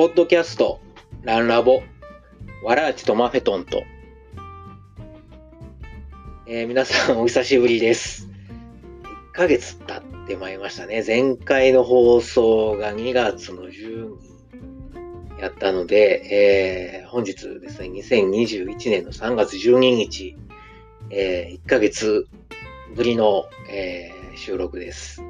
[0.00, 0.80] ポッドキャスト、
[1.24, 1.82] ランラボ、
[2.64, 3.82] ワラーチとマフェトンと、
[6.46, 8.26] えー、皆さんお久しぶりです。
[9.34, 11.04] 1ヶ月経ってまいりましたね。
[11.06, 14.16] 前回の放送が2月の10
[15.36, 20.34] 日やったので、えー、本日ですね、2021年の3月12日、
[21.10, 22.26] えー、1ヶ月
[22.96, 25.22] ぶりの、えー、収録です。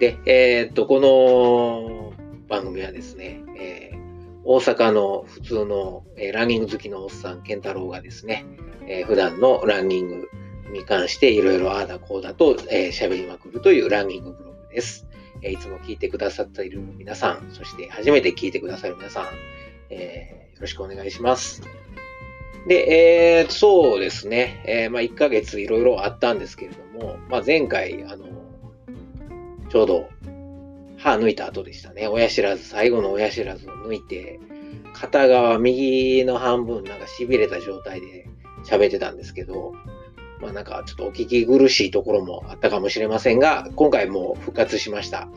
[0.00, 2.07] で、え、っと、この
[2.48, 3.98] 番組はですね、えー、
[4.44, 8.46] 大阪の普通の、えー、ランニング好きのおっさん、健太郎がですね、
[8.86, 10.28] えー、普段のランニング
[10.72, 15.06] に関していろいろああだこうだと喋、えー、りまくるというランニングブログです。
[15.42, 19.26] えいつも聞いてくださっている皆さん、そして初めて聞いてくださる皆さん、
[19.90, 21.62] えー、よろしくお願いします。
[22.66, 28.26] で、えー、そうですね、えー、まあ、1ヶ月いろいろあったんですけれども、まあ、前回、あの、
[29.70, 30.08] ちょうど
[30.98, 32.08] 歯抜いた後でしたね。
[32.08, 34.40] 親知らず、最後の親知らずを抜いて、
[34.92, 38.26] 片側右の半分なんか痺れた状態で
[38.64, 39.74] 喋ってたんですけど、
[40.40, 45.28] まあなんかちょっとお聞き苦しいところもあったかもしれませんが、今回も復活しました。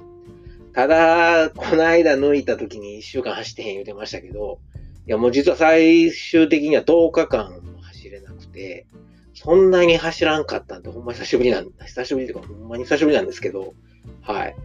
[0.73, 4.59] ただ、この間抜いた時に1週間走ってへん言うてましたけど、
[5.07, 8.87] いやもう実は最終的には10日間走れなくて、
[9.33, 13.73] そんなに走らんかったんで、ほんま久しぶりなん、久しぶりというかほんまに久しぶりなんですけど、
[14.21, 14.55] はい。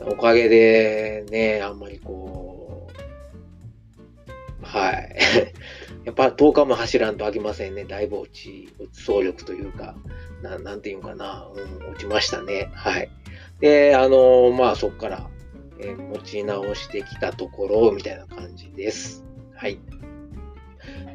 [0.00, 2.98] おかげでね、あんまりこう、
[4.62, 5.16] はい。
[6.04, 7.84] やっぱ10日も走らんと飽きませんね。
[7.84, 9.96] だいぶ落ち、走力というか、
[10.42, 12.70] ななんていうかな、うん、落ちましたね。
[12.74, 13.10] はい。
[13.60, 15.30] で、あのまあそこから、
[15.80, 19.24] えー、持ち直してきたところ、みたいな感じです。
[19.54, 19.78] はい。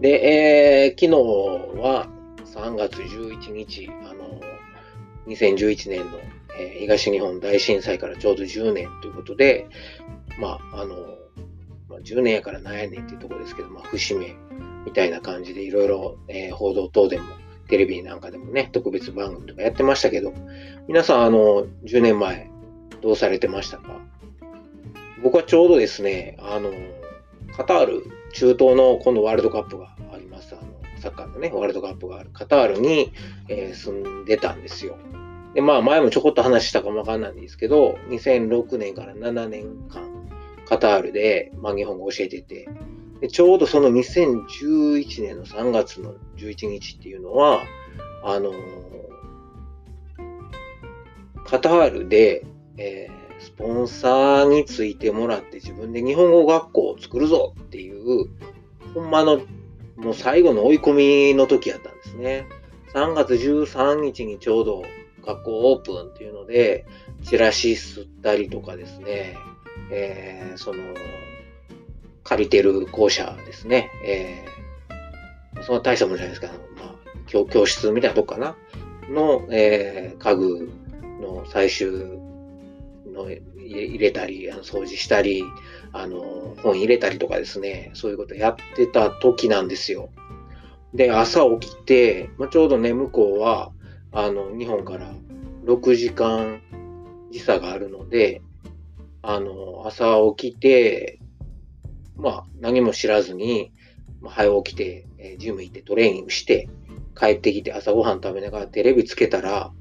[0.01, 2.07] で、えー、昨日は
[2.45, 4.41] 3月11日、あの
[5.27, 6.19] 2011年の、
[6.59, 9.67] え、東日本大震災からちょうど10年ということで、
[10.39, 10.95] まあ、あの、
[11.89, 14.35] まあ、10年やから何やねんっていうところですけど、まあ、節目
[14.85, 16.17] みたいな感じでいろいろ
[16.53, 17.25] 報道等でも、
[17.69, 20.33] テレビなんかでもね、特別番組とかやってましたけど、
[20.87, 22.49] 皆さん、あの、10年前、
[23.01, 23.99] どうされてましたか？
[25.23, 26.71] 僕はちょうどですね、あの、
[27.55, 28.03] カタール、
[28.33, 30.55] 中東の今度ワールドカップがあります。
[30.55, 30.63] あの、
[30.99, 33.13] サッカーのね、ワールドカップがあるカタールに、
[33.47, 34.97] えー、住んでたんですよ。
[35.53, 40.27] で、まあ前もちょこっと話したかもわかんないんですけど、2006年から7年間、
[40.67, 42.67] カタールで、まあ日本語を教えてて、
[43.21, 47.61] でちょうどその2011年の3月の11日っていうのは、
[48.23, 48.53] あのー、
[51.45, 52.45] カタールで、
[52.77, 58.29] えー、スポンサーについてもらって自分で日本語学校を作るぞっていう、
[58.93, 59.41] ほんまの、
[59.95, 60.93] もう最後の追い込
[61.31, 62.47] みの時やったんですね。
[62.93, 64.83] 3月13日にちょうど
[65.25, 66.85] 学校オープンっていうので、
[67.23, 69.37] チラシ吸ったりとかですね、
[69.91, 70.83] えー、その、
[72.23, 73.89] 借りてる校舎ですね。
[74.05, 76.47] えー、そんな大したもんじゃないですか。
[76.77, 76.95] まあ、
[77.27, 78.55] 教教室みたいなとこかな。
[79.09, 80.71] の、えー、家具
[81.21, 81.89] の最終
[83.13, 85.43] の入れたり、あの掃除したり、
[85.91, 90.09] あの、本入れたりとかですね、そういうことやってた時なんですよ。
[90.93, 93.71] で、朝起きて、まあ、ちょうどね、向こうは、
[94.13, 95.11] あの、日本から
[95.65, 96.61] 6時間
[97.31, 98.41] 時差があるので、
[99.23, 101.19] あの、朝起きて、
[102.15, 103.71] まあ、何も知らずに、
[104.21, 106.69] まあ、早起きて、え、ジム行ってトレーニングして、
[107.15, 109.71] 帰ってきて朝ごはん食べながらテレビつけたら、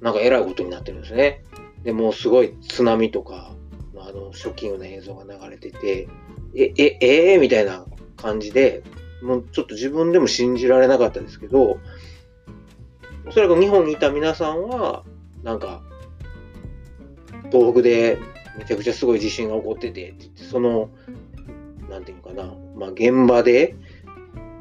[0.00, 1.42] なんか偉いことになってるんですね。
[1.82, 3.54] で、もうすごい津波とか、
[3.98, 6.08] あの、ショッキングな映像が流れてて、
[6.54, 8.82] え、え、えー、みたいな感じで、
[9.22, 11.78] もうちょっと自分でも信じられなかったですけど、
[13.26, 15.04] おそらく日本にいた皆さんは、
[15.42, 15.82] なんか、
[17.50, 18.18] 東北で
[18.58, 20.90] めちゃくちゃすごい地震が起こってて、その、
[21.90, 23.74] なんていうかな、まあ、現場で、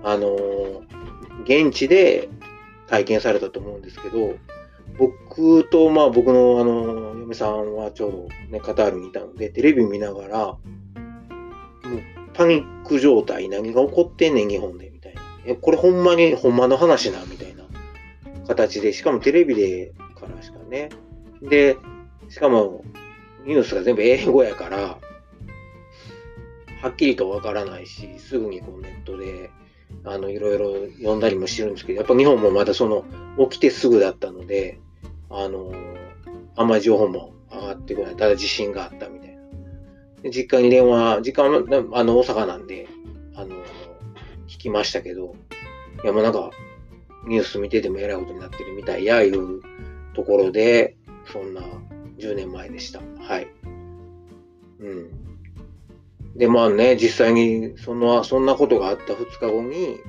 [0.03, 2.29] あのー、現地で
[2.87, 4.35] 体験されたと思うんですけど、
[4.97, 10.59] 僕と、まあ僕のあの、嫁さんはちょうどね、カタールにいたので、テレビ見ながら、もう
[12.33, 15.21] パニック状態、何が起こってんねん、日本で、みたいな。
[15.45, 17.54] え、これほんまに、ほんまの話な、みたいな
[18.47, 20.89] 形で、しかもテレビでからしかね。
[21.41, 21.77] で、
[22.29, 22.83] しかも、
[23.45, 24.99] ニュースが全部英語やから、
[26.81, 29.49] はっきりとわからないし、すぐにこうネットで、
[30.03, 33.05] あの、いろいろ読んだりもしてるんですけど、やっぱ日本もまだその、
[33.49, 34.79] 起きてすぐだったので、
[35.29, 35.71] あの、
[36.55, 38.15] あんまり情報も上がってこない。
[38.15, 39.41] ただ地震があったみたいな。
[40.23, 41.63] で実家に電話、実家は
[41.93, 42.87] あの、大阪なんで、
[43.35, 43.55] あの、
[44.47, 45.35] 聞きましたけど、
[46.03, 46.51] いや、もうなんか、
[47.27, 49.61] ニュース見ててもえらいことになってるみたいや、いう
[50.13, 50.97] ところで、
[51.31, 51.61] そんな
[52.19, 53.01] 10年前でした。
[53.19, 53.47] はい。
[54.79, 55.25] うん。
[56.35, 59.99] で、まあね、実際にその、そんなことがあった2日後に、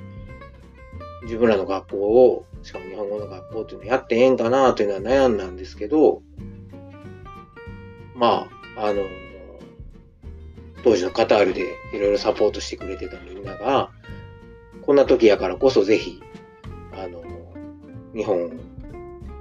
[1.23, 6.23] 自分らの学校を、しかも日本語の学校っていうのやってええんかなというのは悩んだんですけど、
[8.15, 9.03] まあ、あの、
[10.83, 13.91] 当時のカタールでいろいろサポートしてくれてたみんなが、
[14.83, 16.21] こんな時やからこそぜひ、
[18.17, 18.47] 日本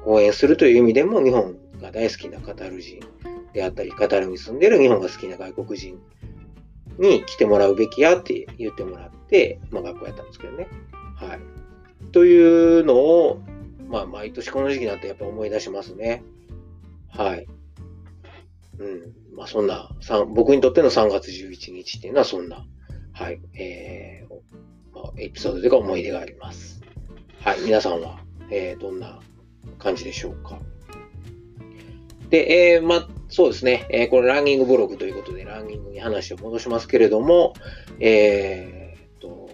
[0.06, 3.00] を応援するという意味でも、日本が大好きなカタール人
[3.54, 6.00] であったり、カタールに住んでる日本が好きな外国人
[7.00, 10.68] に来てもらうべきやって言ってもらって、まあ学校やったんですけどね。
[11.16, 11.40] はい。
[12.12, 13.42] というのを、
[13.88, 16.24] まあ毎年この時期になってやっぱ思い出しますね。
[17.10, 17.48] はい。
[18.80, 19.14] うん。
[19.36, 19.90] まあそんな、
[20.34, 22.66] 僕にとっての3月11日っていうのはそんな、
[23.14, 26.82] はい、えー、エピソードというか思い出があります。
[27.40, 27.62] はい。
[27.62, 29.20] 皆さんは、えー、どんな
[29.80, 30.60] 感じでしょうか。
[32.30, 33.88] で、えー、ま、そうですね。
[33.90, 37.54] えー、これランニングブログということで、ランニングに話を戻しますけれども、
[38.00, 39.50] えー、と、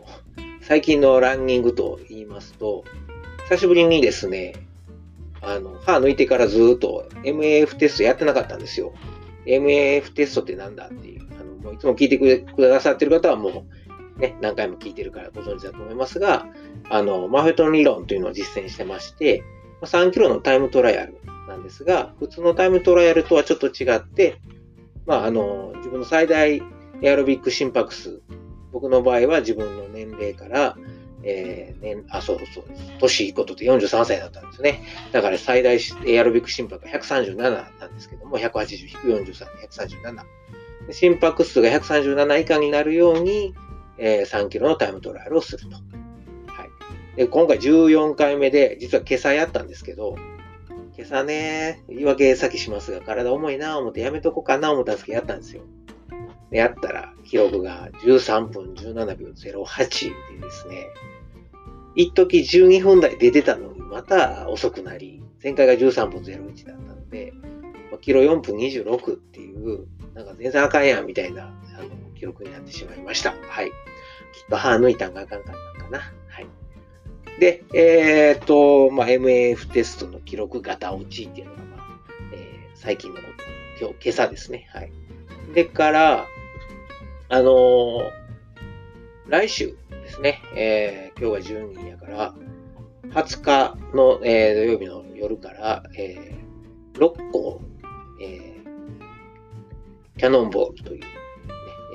[0.61, 2.83] 最近のランニングと言いますと、
[3.49, 4.53] 久しぶりにですね、
[5.41, 8.93] あの、歯抜いてからずっと MAF テストやってなかったんですよ。
[9.45, 13.53] MAF テストってなんだっていう、あの、もういつも聞いてくださってる方はもう、
[14.21, 16.45] ね、何回も聞いてるからご存知だと思いますが、
[16.89, 19.43] あの、マフェトン理論というのを実践してまして、
[19.81, 24.39] 3キロのタイムトライアルなんですが、普通のタイムトライアルとはちょっと違って、
[25.07, 26.61] まあ、あの、自分の最大
[27.01, 28.21] エアロビック心拍数、
[28.71, 30.77] 僕の場合は自分の年齢から、
[31.23, 32.63] えー、年、あ、そうそう、
[32.99, 34.83] 年いいことで43歳だったんですね。
[35.11, 40.25] だから最大エアロビック心拍が137なんですけども、180-43、137。
[40.91, 43.53] 心拍数が137以下になるように、
[44.03, 45.69] えー、3キロのタイムトライアルをすると。
[45.69, 47.15] はい。
[47.15, 50.15] で、今回14回目で、実は今朝やったんですけど、
[50.97, 55.61] 今朝ね、言い訳先しますが、体重いな思ってやめとこうかな思ったんですけど、やったんですよ。
[56.49, 60.87] で、やったら、記録が13分17秒08でですね、
[61.95, 67.33] 一時12分台出てたのに、また遅くなり、前回が13分01だったので、
[68.01, 73.33] キロ4分26っていう、なんか全然あかんやんみたいな、あの、記録になってしまいました。
[73.47, 73.71] はい。
[74.33, 75.99] きっと歯抜いたんがあかんかったんかな。
[76.27, 76.47] はい。
[77.39, 81.99] で、えっ、と、まあ、MAF テストの記録型落ちっていうのが、まあ、
[82.33, 83.43] えー、最近のこと、
[83.79, 84.67] 今日、今朝ですね。
[84.73, 84.91] はい。
[85.53, 86.25] でから、
[87.29, 88.11] あのー、
[89.27, 92.33] 来週ですね、えー、今日が12日やから、
[93.11, 97.61] 20日の、えー、土曜日の夜から、えー、6個、
[98.21, 101.07] えー、キャノンボールという、ね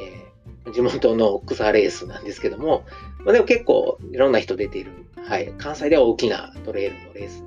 [0.00, 0.25] えー、
[0.72, 2.84] 地元の草レースなんですけども、
[3.24, 7.44] まあ、でも結構いろんな人出ている、はい、関西では大きなトレイルのレース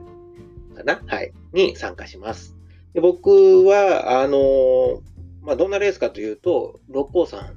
[0.76, 2.56] かな、はい、に参加します。
[2.94, 3.30] で僕
[3.66, 5.02] は、あのー、
[5.42, 7.56] まあ、どんなレースかというと、六甲山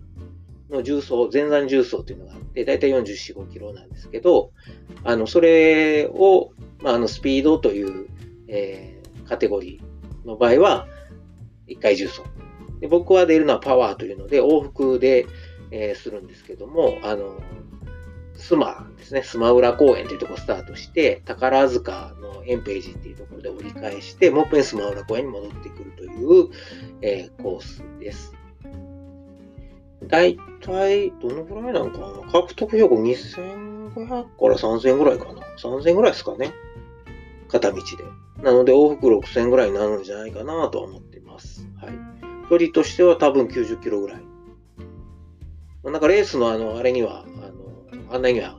[0.70, 4.50] の重曹、前山重曹というのがあって、だいたい44、5キロなんですけど、
[5.04, 8.08] あの、それを、まあ、あの、スピードという、
[8.48, 10.86] えー、カテゴリーの場合は、
[11.68, 12.24] 1回重曹。
[12.80, 15.26] で僕は出るのはパワーというので、往復で、
[15.72, 17.40] えー、するんですけども、あの、
[18.34, 26.48] スマですね、スマ浦公園というところスタートして、宝塚のエンページっていうところで折り返して、もう一遍スマ浦公園に戻ってくるという、
[27.02, 28.32] えー、コースです。
[30.06, 36.52] だいたい、どのぐらいなのかな獲得標高2500から3000ぐらいかな ?3000 ぐらいですかね
[37.48, 38.42] 片道で。
[38.42, 41.68] なので往復6000ぐらいになるんじゃないかなとは思ってます。
[41.80, 41.92] はい。
[42.50, 44.31] 距離としては多分90キロぐらい。
[45.84, 48.58] なんかレースのあの、あれには、あの、案内には、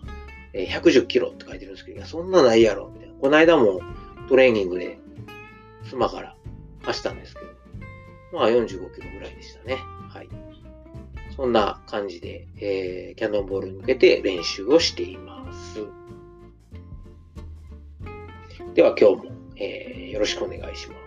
[0.53, 3.15] え110キロって書いてるんですけど、いや、そんなないやろ、みたいな。
[3.15, 3.81] この間も
[4.27, 4.99] トレーニングで、
[5.89, 6.35] 妻から
[6.83, 7.47] 走ったんですけど、
[8.33, 9.77] まあ45キロぐらいでしたね。
[10.09, 10.29] はい。
[11.35, 15.79] そんな感じで、えー、キャノンボールに向けて練習をしています。
[18.73, 21.02] では今日も、えー、よろしくお願いします。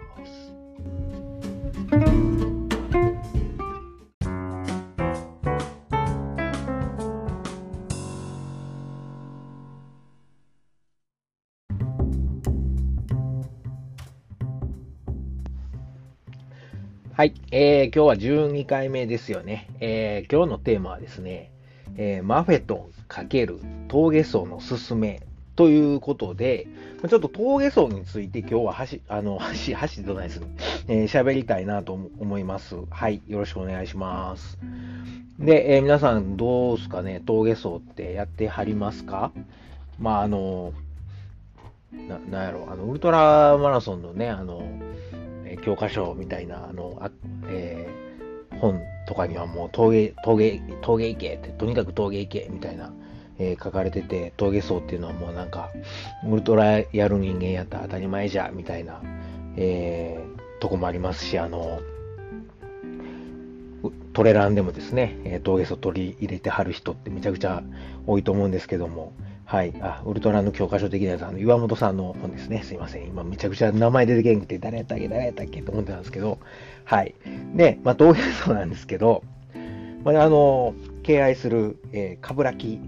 [17.16, 18.14] はい、えー、今日は
[18.50, 19.70] 12回目ですよね。
[19.80, 21.50] えー、今日のテーマはですね、
[21.96, 25.22] えー、マフェトン×峠層のすすめ
[25.54, 26.66] ということで、
[27.08, 30.48] ちょっと峠層について今日ははし、あの、 はし、はしとないですね。
[30.88, 32.76] えー、喋りたいなと思います。
[32.90, 34.58] はい、よろしくお願いします。
[35.38, 39.32] で、えー、皆さんどうすかね、峠層ってやってはりますか？
[39.98, 40.74] まあ、あの、
[42.10, 44.68] な、なんやろ、あの、ウルトラマラソンのね、あの、
[45.66, 47.10] 教科書みたいな、あの、あ
[47.48, 52.92] えー、本とかにはもう峠、峠、峠行けって、とにかく峠行けみたいな、
[53.40, 55.72] えー、書かれてて、峠層っていうのはもうなんか、
[56.24, 59.02] ウルトラやる人間やったら当たり前じゃ、みたいな、
[59.56, 61.80] えー、とこもありますし、あの、
[64.12, 67.64] トレランでもですね、えー、峠層取り入れてはる人ってめちゃくちゃ
[68.06, 69.14] 多いと思うんですけども、
[69.46, 69.72] はい。
[69.80, 72.64] あ、ウルトラの教科書的なやつ、あの、岩本さんの本ですね。
[72.64, 73.06] すいません。
[73.06, 76.40] 今、めちゃくちゃ名前出てけんくて、誰やったっけ、誰やったっけと思ってたんですけど、
[76.84, 77.14] はい。
[77.54, 79.22] で、まあ、どういうそうなんですけど、
[80.02, 80.74] まあ、あの、
[81.04, 82.80] 敬愛する、えー、カブラキ、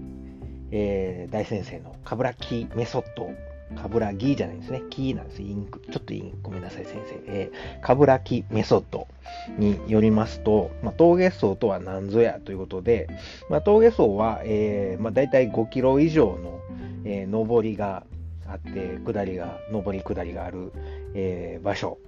[0.71, 3.31] えー、大先生のかぶらきメソッド、
[3.75, 4.81] カブラギじゃないですね。
[4.89, 5.41] キーなんです。
[5.41, 5.79] インク。
[5.79, 7.21] ちょっとインごめんなさい、先生。
[7.27, 9.07] えー、カブラキメソッド
[9.57, 13.07] によりますと、まあ、峠層とは何ぞやということで、
[13.49, 16.59] まあ、峠層は、えー、まあ、大体5キロ以上の、
[17.05, 18.05] えー、上りが
[18.47, 20.71] あって、下りが、上り下りがある、
[21.13, 21.99] えー、場所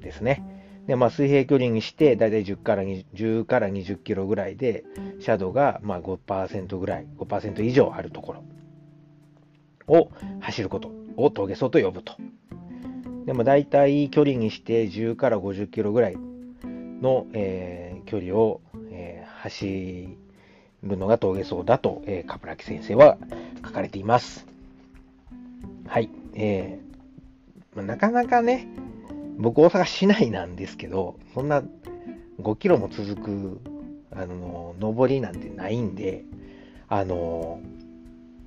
[0.00, 0.60] ですね。
[0.86, 4.84] で、まあ、水平距離にして、だいたい10から20 10から20キロぐらいで、
[5.20, 8.44] シャドウがまあ5%ぐらい、5%以上あるところ
[9.86, 10.10] を
[10.40, 12.14] 走ることを峠走と呼ぶと。
[13.26, 16.16] でも大体距離にして10から50キロぐらい
[17.00, 18.60] の、えー、距離を、
[18.90, 20.08] えー、走
[20.82, 23.18] るのが峠走だと、えー、カプラキ先生は
[23.64, 24.46] 書かれています。
[25.86, 26.08] はい。
[26.34, 26.90] えー
[27.74, 28.66] まあ、なかなかね、
[29.38, 31.62] 僕大阪市内なんですけど、そんな
[32.40, 33.60] 5キロも続く、
[34.12, 36.24] あの、上りなんてないんで、
[36.88, 37.60] あの、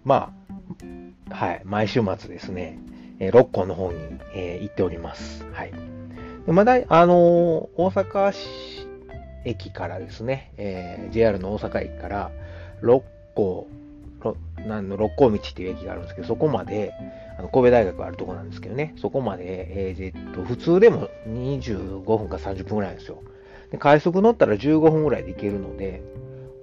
[0.04, 0.84] まあ、
[1.30, 2.80] はい、毎週末ですね、
[3.20, 4.00] えー、六甲の方に、
[4.36, 5.46] えー、行っております。
[5.54, 5.74] はい。
[6.48, 8.88] まだ、あの大阪市
[9.46, 12.32] 駅からですね、えー、JR の大阪駅から
[12.82, 13.04] 六
[13.36, 13.68] 甲、
[14.68, 16.94] なんの六甲道っていう駅があるんですけど、そこまで、
[17.38, 23.22] あの神戸大学あるとこなんですけどね、そこまで、えー、っと、普通でも25分か30分ぐらいなんですよ。
[23.72, 26.04] で快速乗ったら15分ぐらいで行けるので、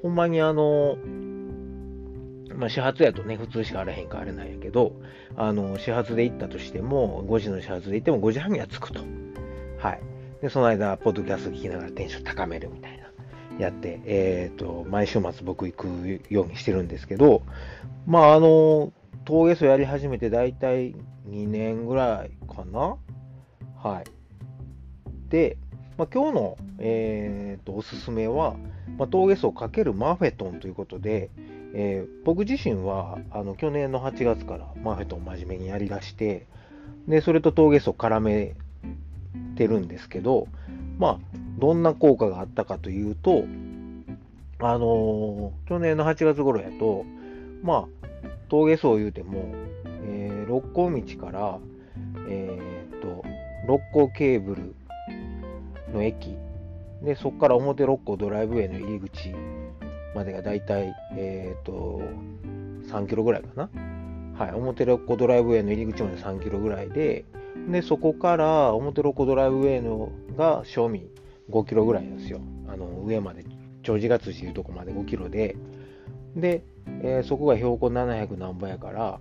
[0.02, 0.96] ほんまにあの、
[2.60, 4.92] まあ、始発やとね、普通しかあらへんかあれなんやけど、
[5.34, 9.00] あの、始発で行ったとしても、5時の始発で行っても5時半には着くと。
[9.78, 10.00] はい。
[10.42, 13.10] で、その間、ポッドキャスト聞きながらテンション高めるみたいな、
[13.58, 17.42] やって、えっ、ー、と、毎週末僕行くようにしてるんですけど、
[18.06, 18.92] まあ、あの、
[19.24, 20.94] 峠走やり始めて大体
[21.30, 22.96] 2年ぐらいかな
[23.82, 25.30] はい。
[25.30, 25.56] で、
[25.96, 28.56] まあ、今日の、えーと、おすすめは、
[28.98, 31.30] まあ、峠走×マフェトンということで、
[31.74, 36.46] えー、僕自身はあの去年の8月からマフェットン真面目にやりだして、
[37.06, 38.54] でそれと峠走絡め
[39.56, 40.48] てるんですけど、
[40.98, 41.18] まあ、
[41.58, 43.44] どんな効果があったかというと、
[44.58, 47.04] あのー、去年の8月頃やと、
[47.62, 48.08] まあ、
[48.48, 49.54] 峠走言うても、
[50.04, 51.58] えー、六甲道から、
[52.28, 53.24] えー、っと、
[53.66, 54.74] 六甲ケーブル
[55.94, 56.36] の駅、
[57.02, 59.34] で、そこから表六甲ドライブウェイの入り口
[60.14, 62.02] までがだいたい、えー、っと、
[62.88, 63.70] 3キロぐらいかな。
[64.38, 67.24] はい、表六甲ドライブウェイの入り口まで3キロぐらいで、
[67.70, 71.10] で、そこから表六甲ドライブウェイのが正味
[71.50, 72.40] 5キロぐらいですよ。
[72.68, 73.44] あの、上まで、
[73.82, 75.56] 長寿ヶ辻いうとこまで5キロで、
[76.34, 76.62] で、
[77.02, 79.20] えー、そこが標高700何ぼやから、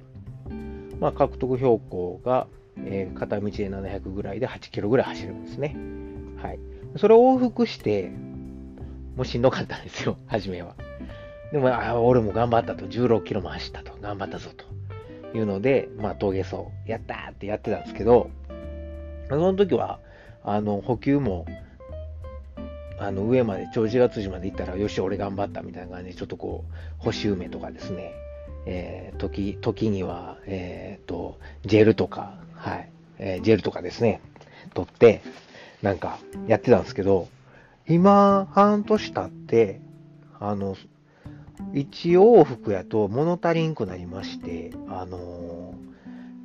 [1.00, 5.76] まあ、獲得標高が、えー、片道で700ぐらいで8キロぐらい走るんですね。
[6.42, 6.60] はい。
[6.98, 8.12] それを往復して、
[9.20, 10.76] もうしんどかったんですよ、 初めは。
[11.52, 14.66] でも、あ俺も頑張ったと、16キロも走ったと、頑張ったぞと。
[15.38, 18.30] いうので、まあ、峠走、やったーってやってたんですけど、
[19.28, 20.00] その時は、
[20.42, 21.46] あの、補給も、
[22.98, 26.74] あの上まで、長寿月寺まで行ったら、よし、俺頑張ったみたいな感じで、ちょっとこう、
[27.04, 28.14] 星梅とかですね、
[28.66, 34.22] えー、時、時には、えっ、ー、と、ジェルとか、はい、えー、ジェルとかですね、
[34.74, 35.22] 取って、
[35.82, 37.28] なんか、やってたんですけど、
[37.90, 39.82] 今、半年経って、
[40.40, 40.76] あの、
[41.74, 45.74] 一往復やと物足りんくなりまして、あの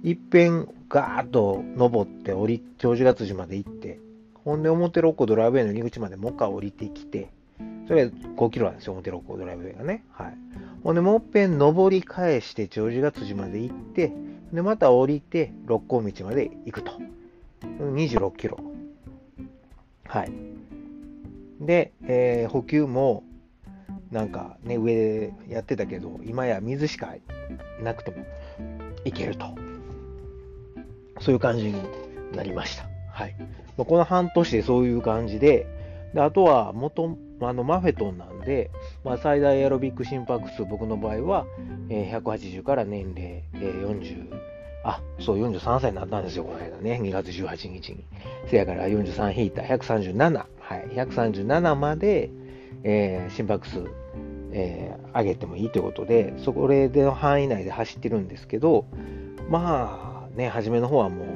[0.02, 4.00] ー、いっぺんガーッと登って降り、長寿月寺まで行って、
[4.42, 7.30] ほんで表六甲ドライブウェイの入り口までもう一回降りてきて、
[7.88, 10.02] それ5キロなんですよ、表六甲ドライブウェイがね。
[10.12, 10.36] はい。
[10.82, 14.12] ほんでもう一遍登り返して長寿ヶ辻まで行って、
[14.50, 16.92] で、また降りて六甲道まで行くと。
[17.60, 18.58] 26キロ。
[20.06, 20.53] はい。
[21.60, 23.24] で、えー、補給も、
[24.10, 27.14] なんかね、上でやってたけど、今や水しか
[27.82, 28.24] なくても
[29.04, 29.46] いけると。
[31.20, 31.74] そういう感じに
[32.34, 32.86] なりました。
[33.10, 33.36] はい。
[33.76, 35.66] まこの半年でそういう感じで、
[36.14, 38.70] であとは元、あのマフェトンなんで、
[39.04, 41.46] まあ、最大エアロビック心拍数、僕の場合は、
[41.88, 44.32] えー、180から年齢、えー、40、
[44.84, 48.04] あ、そう、43歳になったんですよ、この間ね、2月18日に。
[48.46, 52.30] せやから43引いた137、はい、137まで、
[52.84, 53.84] えー、心拍数、
[54.52, 58.86] えー、上げてもいいということで、そこでの範囲内で走ってるんですけど、
[59.50, 61.28] まあね、初めの方はもう、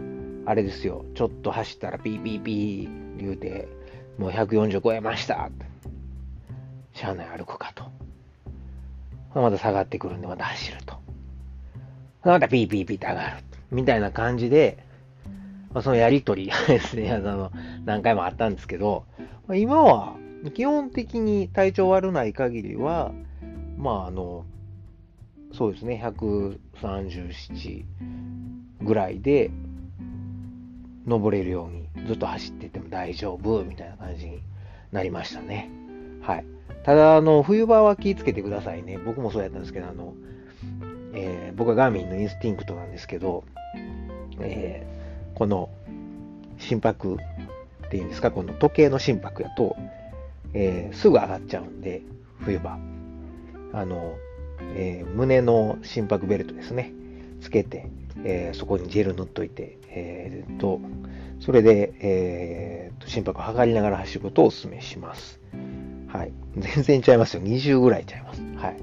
[0.47, 3.69] あれですよ、ちょっと走ったらピーピーピー言うて、
[4.17, 5.51] もう140超えました。
[6.95, 7.85] しゃあない歩くかと。
[9.35, 10.97] また下がってくるんで、また走ると。
[12.25, 13.37] またピーピーピーって上がる。
[13.71, 14.88] みたいな感じで、
[15.73, 17.53] まあ、そのやりとり ですね、あの、
[17.85, 19.05] 何回もあったんですけど、
[19.47, 20.17] まあ、今は、
[20.55, 23.13] 基本的に体調悪ない限りは、
[23.77, 24.45] まあ、あの、
[25.53, 27.85] そうですね、137
[28.83, 29.51] ぐらいで、
[31.09, 34.43] 登れるようにずっと走ってても大丈夫みたいな感じに
[34.93, 35.71] なりましたね。
[36.21, 36.45] はい。
[36.85, 38.99] ただ、あの、冬場は気をつけてくださいね。
[38.99, 40.15] 僕もそうやったんですけど、あの、
[41.15, 43.45] えー、僕はガーミンのインスティンクトなんですけど、
[44.41, 44.98] えー、
[45.39, 45.71] この
[46.59, 49.77] 心拍っていうんですか、この時計の心拍やと、
[50.53, 52.03] えー、すぐ上がっちゃうんで、
[52.41, 52.79] 冬場。
[53.73, 54.17] あの、
[54.75, 56.93] えー、胸の心拍ベルトですね、
[57.41, 57.89] つけて、
[58.25, 60.81] えー、そこにジェル塗っといて、えー、と、
[61.39, 65.41] それで、えー、と心拍を測りながら走ることをお勧めします。
[66.09, 66.33] はい。
[66.57, 67.43] 全然ちゃいますよ。
[67.43, 68.43] 20ぐらいちゃいます。
[68.57, 68.77] はい。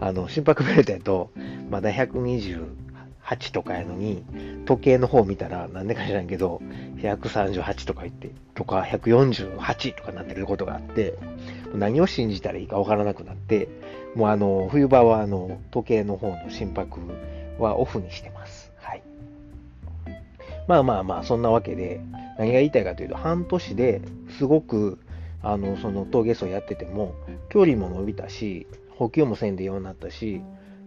[0.00, 1.30] あの、心拍ベルトやと、
[1.70, 2.89] まだ120
[3.30, 4.24] 128とかやのに、
[4.66, 6.60] 時計の方見たら、なんでか知らんけど、
[6.96, 11.14] 138とか言って、とか148とかなってることがあって、
[11.74, 13.68] 何を信じたらいいかわからなくなって、
[14.14, 17.00] もうあの、冬場はあの、時計の方の心拍
[17.58, 18.72] はオフにしてます。
[18.78, 19.02] はい。
[20.66, 22.00] まあまあまあ、そんなわけで、
[22.38, 24.98] 何が言いたいかというと、半年ですごく、
[25.42, 27.14] あの、その峠走やってても、
[27.48, 30.42] 距離も伸びたし、補給もせんでようになったし、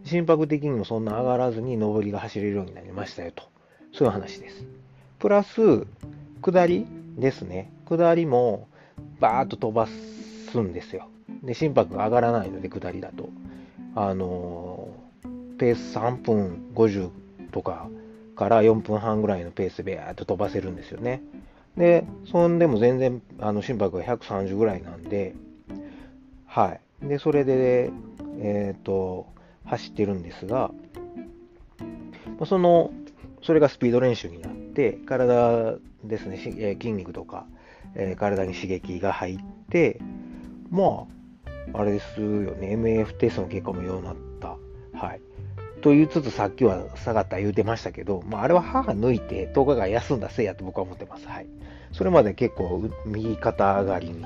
[0.05, 3.43] 心拍的にもそんな上がらずに上りが走れるようになりましたよと。
[3.93, 4.65] そういう話です。
[5.19, 5.85] プラス、
[6.41, 6.85] 下り
[7.17, 7.71] ですね。
[7.85, 8.67] 下りも
[9.19, 11.07] バーッと飛ばすんですよ。
[11.43, 13.29] で、心拍が上がらないので、下りだと。
[13.95, 17.09] あのー、ペース3分50
[17.51, 17.87] とか
[18.35, 21.21] から4分半ぐらいのペースでビーッと飛ばせるんですよね。
[21.77, 25.35] で、そんでも全然あの心拍が130ぐらいなんで、
[26.45, 27.07] はい。
[27.07, 27.91] で、それで、
[28.39, 29.27] えっ、ー、と、
[29.65, 30.71] 走ってるんですが、
[32.45, 32.91] その、
[33.41, 37.45] それがスピード練習になって、体ですね、え筋肉とか、
[37.95, 39.37] えー、体に刺激が入っ
[39.69, 39.99] て、
[40.69, 41.07] ま
[41.73, 44.57] あ、あれですよね、MF テストの結果もようになった。
[44.97, 45.21] はい。
[45.81, 51.27] と言いつつ、さっきは下がった言うてましたけど、まあ、あれは歯が抜いて10日間休んだせいやと僕は思ってます。
[51.27, 51.47] はい。
[51.91, 54.25] それまで結構右肩上がりに、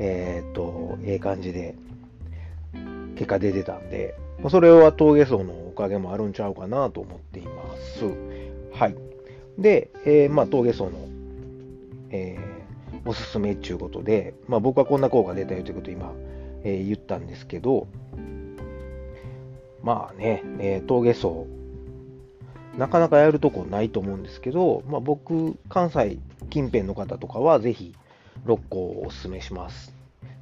[0.00, 1.74] えー、っと、ええ感じで
[3.16, 8.04] 結果出てたんで、まそれは峠走のおかげもあるんちゃうかなと思っています。
[8.72, 8.96] はい。
[9.58, 10.90] で、えー、まあ、峠走の、
[12.10, 16.12] えー、おすすめっていうことで、まあ、僕はこんな効果出たよということを今、
[16.64, 17.86] えー、言ったんですけど、
[19.82, 21.46] まあね、えー、峠走、
[22.76, 26.18] なかなかやるとこないと思うんですけど、まあ、僕、関西
[26.50, 27.94] 近辺の方とかはぜひ
[28.44, 29.95] 6個をおすすめします。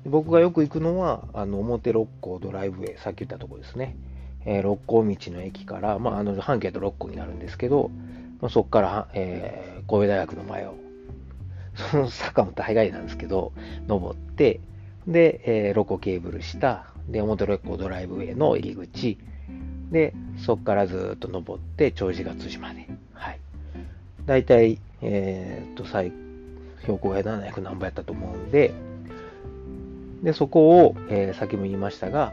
[0.07, 3.97] 僕がよく行くのは、あの表六甲ドライブウェイ、さっき言ったところですね。
[4.45, 7.91] えー、六甲道の駅から、まあ、あの半径と6個になるんですけど、
[8.41, 10.75] まあ、そこから、えー、神戸大学の前を、
[11.91, 13.53] その坂も大概なんですけど、
[13.87, 14.61] 登って、
[15.09, 19.19] で、えー、ロコケーブル下、で、表六甲ドライブウェイの入り口、
[19.91, 22.87] で、そこからずっと登って、長寿ヶ辻まで。
[23.13, 23.41] はい。
[24.27, 26.13] 大体、えー、っと、最、
[26.83, 28.73] 標高が700何倍やったと思うんで、
[30.25, 32.33] で、そこを、えー、先も言いましたが、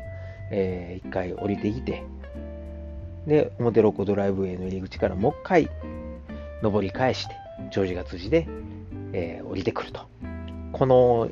[0.49, 2.03] えー、一回降りてきて、
[3.27, 5.69] で、表ロコドライブウェイの入り口からもう一回
[6.63, 7.35] 登り返して、
[7.71, 8.47] 長寿が辻で、
[9.13, 10.01] えー、降りてくると。
[10.71, 11.29] この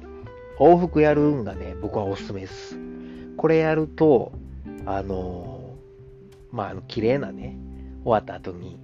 [0.60, 2.78] 往復やるんがね、僕はおすすめです。
[3.38, 4.34] これやると、
[4.86, 7.58] あのー、まあ、あの、綺麗なね、
[8.04, 8.78] 終わった後に、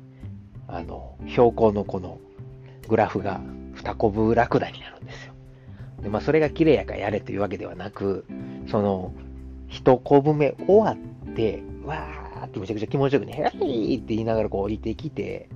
[0.67, 2.19] あの、標高のこの
[2.87, 3.41] グラフが
[3.73, 5.34] 二コブラクダになるんですよ。
[6.05, 8.25] でまあ、それが綺麗やからやれというわけではなく、
[8.69, 9.11] その、
[9.69, 15.49] 一コブ目終わって、わーってめちゃくちゃ気持ちよくね、ヘラーって言いながらこう降りてきて、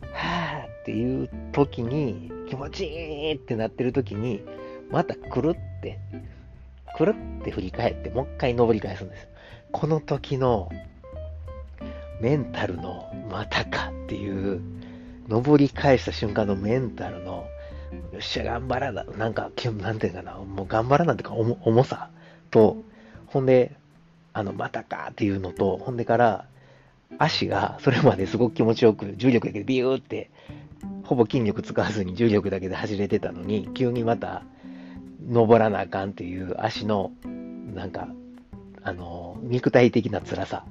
[0.00, 2.88] はーっていう時に、気持ちい
[3.32, 4.40] いってなってる時に、
[4.90, 5.98] またくるって、
[6.96, 9.28] くるって振り返って、もう一回登り返すんです。
[9.72, 10.70] この時の、
[12.22, 14.62] メンタルのまたかっていう、
[15.28, 17.44] 登り返した瞬間のメンタルの
[18.12, 22.10] よっしゃ、頑張らな、なんか、なんていうかな、もう頑張らなっていうか、重さ
[22.50, 22.76] と、
[23.26, 23.72] ほんで、
[24.32, 26.46] あの、またかっていうのと、ほんでから、
[27.18, 30.30] 足がそれまですごく気持ちよく、重力だけでビューって、
[31.04, 34.42] ほぼ筋力使わずに重力だけで走れてたのに、急にまた、
[35.28, 37.12] 登らなあかんっていう足の、
[37.74, 38.08] なんか、
[38.82, 40.64] あの、肉体的な辛さ。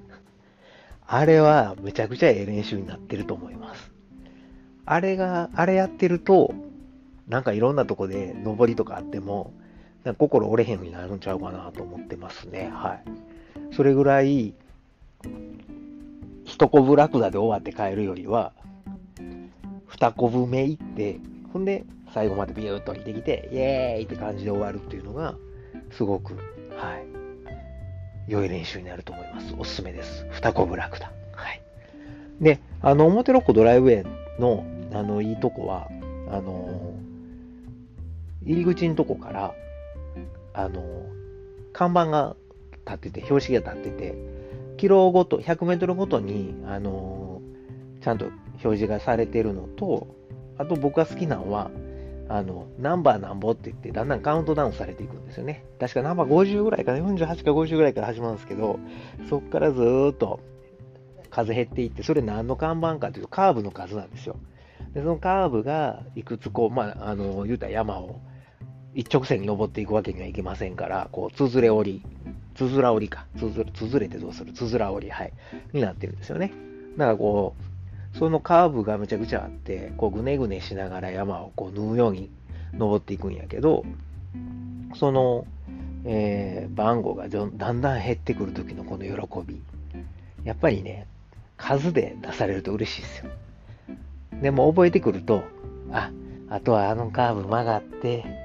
[1.07, 3.91] あれはめちゃくちゃええ練習になってると思います。
[4.85, 6.53] あれが、あれやってると、
[7.27, 9.53] なんかいろんなとこで登りとかあっても、
[10.17, 12.69] 心折れへんようになるんちゃうかなと思ってますね。
[12.71, 13.75] はい。
[13.75, 14.53] それぐらい、
[16.43, 18.53] 一コブラクダで終わって帰るよりは、
[19.87, 21.19] 二コブ目行って、
[21.51, 25.35] ほんで、最後までビューッと降りてきて、イエーイって感じで終わるっていうのが、
[25.91, 26.35] すごく、
[26.77, 26.97] は
[28.27, 29.55] い、良い練習になると思います。
[29.57, 30.27] おすすめです。
[30.31, 31.11] 二コブラクダ。
[31.33, 31.61] はい。
[32.39, 35.87] で、あの、表六甲ドライブウェイの、あの、いいとこは、
[36.29, 36.93] あの、
[38.45, 39.53] 入り口のとこから、
[40.53, 40.83] あの、
[41.73, 42.35] 看板が
[42.85, 44.15] 立ってて、標識が立ってて、
[44.77, 47.41] キロごと、100メートルごとに、あの、
[48.01, 48.25] ちゃんと
[48.63, 50.07] 表示がされてるのと、
[50.57, 51.71] あと僕が好きなのは、
[52.27, 55.65] あの、ナンバーなんぼって言って、だんだんカウントダウンされていくんですよね。
[55.79, 58.79] 確かナンバー50ぐらいかな、48か50ぐらいから始まるんですけど、
[59.29, 60.39] そこからずーっと
[61.29, 64.37] 数減っていって、それ何の看板かというと、カーブの数なんですよ。
[64.93, 68.21] で、そのカーブがいくつこう、まあ、あの、言うたら山を
[68.95, 72.01] 一直線に登っていくわけにはいきませんから、こう、つづれ折り、
[72.55, 74.53] つづら折りか、つづつづれてどうする？
[74.53, 75.33] つづら折り、はい、
[75.73, 76.53] になってるんですよね。
[76.97, 77.55] だからこ
[78.13, 82.29] う、そのカーブがめちゃくちゃあって、こう、ぐねぐねしながら山をこう、縫うように
[82.73, 83.83] 登っていくんやけど、
[84.95, 85.45] その、
[86.05, 89.11] えー、番号がだんだん減ってくる時のこの喜
[89.45, 89.61] び。
[90.45, 91.07] やっぱりね、
[91.57, 93.31] 数で出されると嬉しいですよ。
[94.41, 95.43] でも覚えてくると、
[95.91, 96.11] あ、
[96.49, 98.44] あとはあのカーブ曲がって、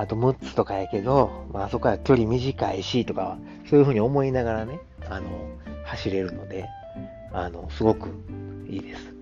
[0.00, 5.28] あと6つとかやけど、まあそこは距離短いしとかは、そういうふうに思いながらね、あの、
[5.84, 6.66] 走れるので、
[7.32, 8.08] あの、すごく
[8.66, 9.12] いいです。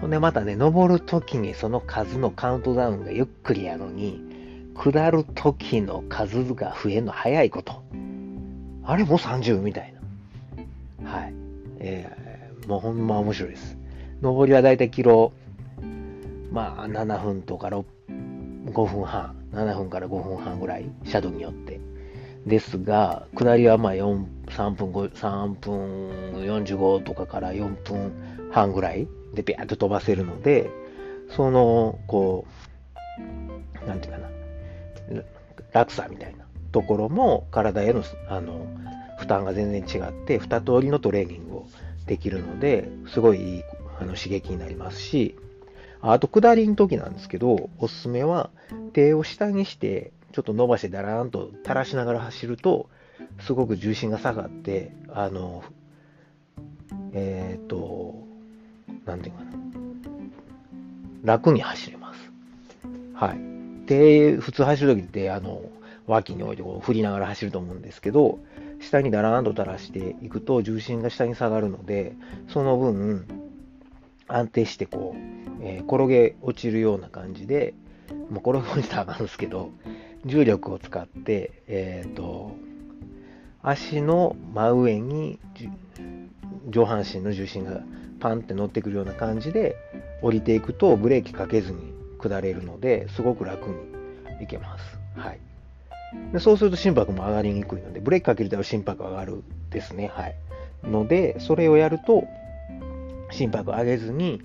[0.00, 4.20] ほんでまたね、登るときにその数のカウントダウンがゆっくりやのに、
[4.74, 7.80] 下るときの数が増えるの早いこと。
[8.82, 9.94] あれもう30みたい
[11.04, 11.08] な。
[11.08, 11.34] はい。
[11.78, 13.78] えー、もうほんま面白いです。
[14.20, 15.32] 上りはだいたいキロ、
[16.50, 17.84] まあ7分とか6
[18.72, 21.80] 5分半、7分から5分半ぐらい、シャドウによって。
[22.46, 26.10] ですが、下りはまあ4 3分5、3分
[26.42, 28.12] 45とかから4分
[28.52, 30.70] 半ぐらいでビャーっと飛ばせるので、
[31.34, 32.46] その、こ
[33.84, 34.28] う、なんていうかな、
[35.72, 38.66] 落差みたいなところも体へのあの
[39.18, 41.66] 負担が全然違って、2通りのトレーニングを
[42.06, 43.62] できるので、すごいいい
[43.98, 45.36] あの刺激になりますし、
[46.00, 48.50] あと、下りの時なんですけど、おすすめは、
[48.92, 52.88] 手を下にして、ちょっと伸ばしてだらーんと垂らしながら走ると、
[53.40, 55.64] すごく重心が下がって、あの、
[57.12, 58.14] えっ、ー、と、
[59.04, 59.50] なんていうかな。
[61.24, 62.30] 楽に走れます。
[63.14, 63.86] はい。
[63.86, 65.62] 手、普通走るときって、あの、
[66.06, 68.38] 脇に置いてこう振りながら走ると思うんですけど、
[68.80, 72.14] 下にだらーんと垂らしていくと重心が下に下がるので、
[72.48, 73.26] その分、
[74.28, 77.74] 安定してこう、えー、転げ落ちるような感じで、
[78.30, 79.70] まあ、転げ落ちたらあかんですけど、
[80.24, 82.56] 重力を使って、えっ、ー、と、
[83.62, 85.38] 足の真上に
[86.68, 87.80] 上半身の重心が
[88.20, 89.76] パンって乗ってくるような感じで
[90.22, 94.98] 降りていくとブレーキかけずに下れるのですごく楽にいけます。
[95.16, 95.40] はい。
[96.32, 100.10] でそうすると心拍も上がりにくいので、ブレーキかけると心拍上がるですね。
[100.14, 100.36] はい。
[100.84, 102.24] ので、それをやると
[103.36, 104.42] 心拍上げずに、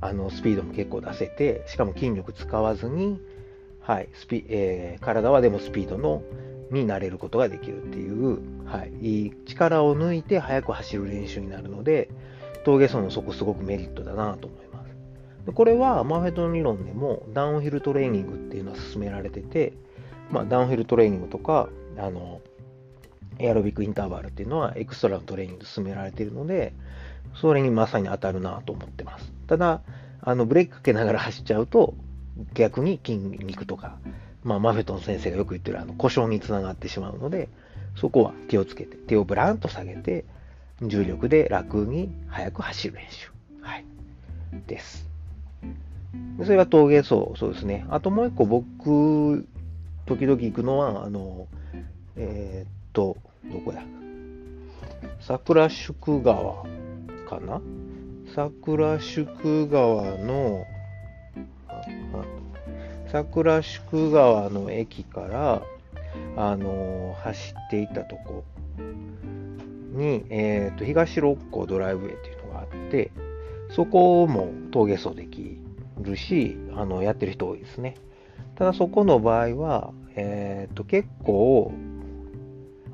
[0.00, 3.20] あのスピードも結構出せて、しかも筋力使わずに、
[3.80, 6.22] はいスピえー、体はでもスピードの
[6.70, 12.10] になれることができるっていう、はい、いい力を抜いて速く走る練習になるので、
[12.64, 15.46] 峠走のそこすごくメリットだなと思います。
[15.46, 19.72] でこれはマーフェットの理論でもダウンヒルトレーニングっていうのは進められてて、
[20.30, 22.40] まあ、ダウンヒルトレーニングとか、あの、
[23.38, 26.72] エアロビックインターバルっていうのはエクストラのトレーニング進められているので、
[27.34, 29.32] それにまさに当たるなと思ってます。
[29.46, 29.82] ただ、
[30.20, 31.94] あのブレーキかけながら走っちゃうと、
[32.54, 33.98] 逆に筋肉とか、
[34.42, 37.48] まあ、マフェトン先生がよく言ってるあの故障につながってしまうので、
[37.96, 40.24] そこは気をつけて、手をブランと下げて、
[40.82, 43.30] 重力で楽に速く走る練習。
[43.62, 43.84] はい。
[44.66, 45.08] です。
[46.44, 47.86] それは峠走、そうですね。
[47.88, 49.46] あともう一個僕、
[50.04, 51.48] 時々行くのは、あの、
[52.16, 53.18] えー、と、
[53.52, 53.82] どこや。
[55.20, 56.64] 桜宿川
[57.28, 57.60] かな？
[58.34, 60.64] 桜宿川の、
[63.12, 65.62] 桜宿川の駅から、
[66.36, 68.44] あのー、走っていたとこ
[69.92, 73.10] に、えーと、東六甲ドライブウェイっていうのがあって、
[73.72, 75.60] そこも峠走でき
[76.00, 77.96] るし、あのやってる人多いですね。
[78.54, 81.74] ただそこの場合は、えっ、と、結構、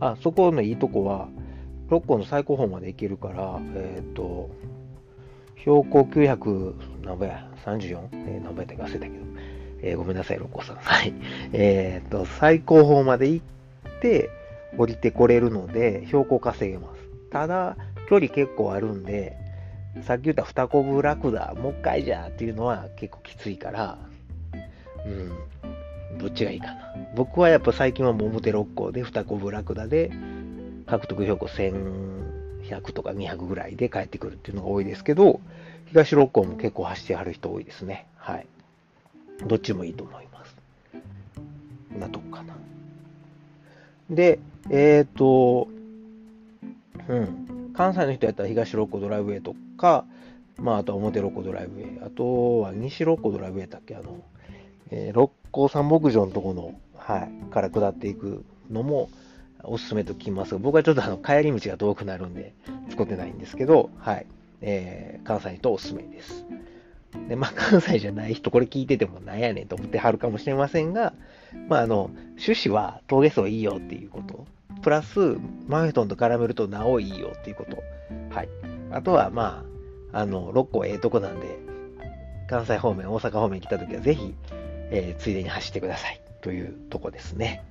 [0.03, 1.29] あ、そこのいいとこは、
[1.88, 4.51] 六甲の最高峰まで行けるから、えっ、と、
[5.59, 8.09] 標高900何倍や ?34?
[8.12, 9.15] えー、何倍って忘れたけど。
[9.85, 10.77] えー、ごめんなさい、六甲さん。
[10.83, 11.15] はい。
[11.53, 14.29] えっ、と、最高峰まで行って、
[14.77, 17.03] 降りてこれるので、標高稼げます。
[17.31, 17.77] ただ、
[18.09, 19.37] 距離結構あるんで、
[20.03, 23.99] さっき言った二コブラクダ、もう一回じゃっていうのは結構きついから、
[25.07, 25.33] うん、
[26.18, 26.94] どっちがいいかな。
[27.14, 30.11] 僕はやっぱ最近は表六甲で二コブラクダで、
[30.87, 35.40] 獲得標高1100とか200ぐらいで帰ってくるっていうのが多いですけど、
[35.87, 38.07] 東六甲も結構走ってはる人多いですね。
[38.16, 38.46] はい。
[39.46, 40.57] どっちもいいと思います。
[41.98, 42.55] なとこかな。
[44.11, 44.38] で、
[44.70, 45.68] えっ、ー、と、
[47.09, 47.72] うん。
[47.75, 50.05] 関西の人やったら東六甲ドライブウェイとか、
[50.59, 54.18] まあ、あとは表六甲ドライブウェイ、あとは西六甲ドライブウェイだっけ、あの、
[54.94, 59.09] えー、六甲山牧場のとこの、はい、から下っていくのも
[59.64, 62.52] おすすめと聞きますが、僕はちょっとあの帰り道が遠くなるんで、
[62.90, 64.26] 使ってないんですけど、はい、
[64.61, 66.44] えー、関西の人おすすめです。
[67.28, 71.14] で、まあ、関西じゃない人、これ聞いててもなんやねんと思ってはるかもしれませんが、
[71.68, 74.46] まあ、あの、趣旨は峠層いいよっていうこと。
[74.83, 75.37] プラス、
[75.68, 77.83] マフェトンと絡めるとなおいいよっていうこと。
[78.31, 78.48] はい。
[78.90, 79.64] あとは、ま
[80.12, 81.59] あ、あの、6個ええとこなんで、
[82.48, 84.35] 関西方面、大阪方面来た時はぜひ、
[84.92, 87.64] えー、ついでに走ってくださいというとこですね。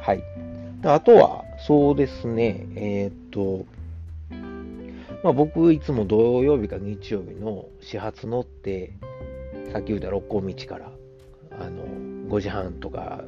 [0.00, 0.22] はい。
[0.82, 3.64] あとは、そうですね、えー、っと、
[5.22, 8.92] まあ、僕、いつも土曜日か日曜日の始発乗って、
[9.72, 10.90] さっき言った六甲道から、
[11.60, 11.84] あの、
[12.28, 13.24] 5時半とか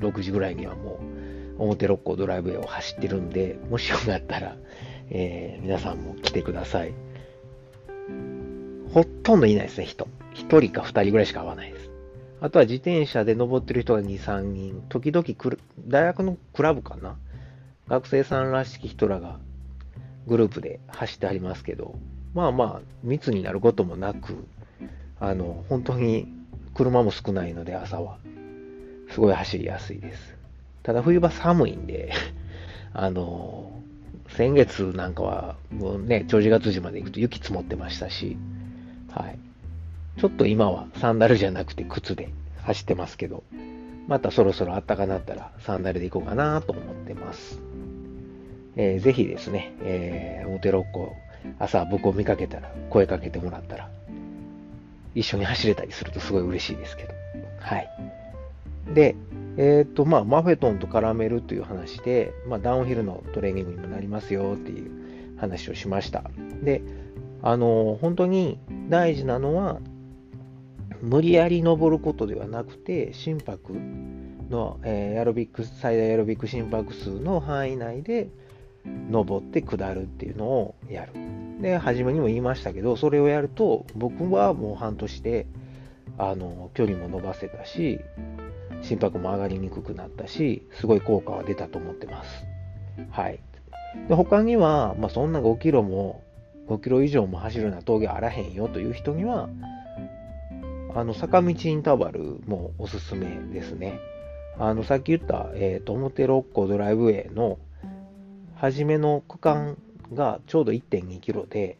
[0.00, 0.98] 6時ぐらいにはも
[1.58, 4.56] う、表六甲ドライブウェイを走ってるんで、もしよかったら、
[5.10, 6.92] えー、皆さんも来てください。
[8.92, 10.08] ほとんどいないですね、人。
[10.34, 11.75] 1人か2人ぐらいしか会わない。
[12.40, 14.82] あとは自転車で登ってる人が2、3人。
[14.88, 15.26] 時々
[15.88, 17.16] 大学のクラブかな？
[17.88, 19.38] 学生さんらしき人らが
[20.26, 21.94] グループで走ってありますけど、
[22.34, 24.46] まあまあ、密になることもなく、
[25.20, 26.26] あの、本当に
[26.74, 28.18] 車も少ないので朝は、
[29.10, 30.36] すごい走りやすいです。
[30.82, 32.12] ただ冬場寒いんで、
[32.92, 33.72] あの、
[34.28, 38.36] 先月なんかは、もうね、長寿月寺まで行くと雪積もってましたし、
[39.08, 39.38] はい。
[40.18, 42.30] ちょっと今はサンダルじゃなくて靴で
[42.62, 43.44] 走ってますけど、
[44.08, 47.60] またそろそろ暖かなったらサンダルで行こうかなと思ってます。
[48.76, 51.12] えー、ぜひですね、えー、表六甲、
[51.58, 53.90] 朝僕を見かけたら声かけてもらったら、
[55.14, 57.14] 一緒に走れたりするとすごい嬉しいですけど。
[57.60, 57.88] はい。
[58.94, 59.16] で、
[59.56, 64.90] えっ、ー、と、まあ、マフェトンと絡めるという話で、まあ、ダウンヒルのトレーニングにもなりますよっていう
[65.38, 66.24] 話をしました。
[66.62, 66.82] で、
[67.42, 69.80] あの、本当に大事なのは、
[71.02, 73.72] 無理やり登ることではなくて、心拍
[74.50, 78.28] の、えー、アロビック、最大エアロビック心拍数の範囲内で、
[79.10, 81.12] 登って下るっていうのをやる。
[81.60, 85.46] で、初めにも言いましたけど、それをやると、僕はもう半年で、
[86.18, 88.00] あの、距離も伸ばせたし、
[88.82, 92.44] 心拍も上がりにくくなったし、すごい効果は出たと思ってます。
[93.10, 93.40] はい。
[94.08, 96.22] で他には、まあ、そんな5キロも、
[96.68, 99.48] 5キロ以上も走るような峠あらへんよという人には、
[100.96, 104.00] あの、坂道インターバルもおすすめですね。
[104.58, 107.58] あの、さっき言った、えっ、ー、と、表六甲ドライブウェイの
[108.54, 109.76] 初めの区間
[110.14, 111.76] がちょうど1.2キロで、